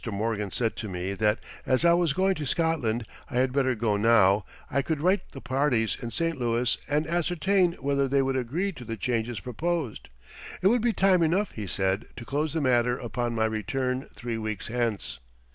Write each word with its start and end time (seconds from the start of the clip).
Morgan 0.11 0.49
said 0.49 0.75
to 0.77 0.87
me 0.87 1.13
that 1.13 1.37
as 1.63 1.85
I 1.85 1.93
was 1.93 2.13
going 2.13 2.33
to 2.33 2.45
Scotland 2.47 3.05
I 3.29 3.35
had 3.35 3.53
better 3.53 3.75
go 3.75 3.97
now; 3.97 4.45
I 4.67 4.81
could 4.81 4.99
write 4.99 5.31
the 5.31 5.41
parties 5.41 5.95
in 6.01 6.09
St. 6.09 6.39
Louis 6.39 6.75
and 6.87 7.05
ascertain 7.05 7.73
whether 7.73 8.07
they 8.07 8.23
would 8.23 8.35
agree 8.35 8.71
to 8.71 8.83
the 8.83 8.97
changes 8.97 9.39
proposed. 9.41 10.09
It 10.63 10.69
would 10.69 10.81
be 10.81 10.91
time 10.91 11.21
enough, 11.21 11.51
he 11.51 11.67
said, 11.67 12.05
to 12.17 12.25
close 12.25 12.53
the 12.53 12.61
matter 12.61 12.97
upon 12.97 13.35
my 13.35 13.45
return 13.45 14.09
three 14.11 14.39
weeks 14.39 14.69
hence. 14.69 15.19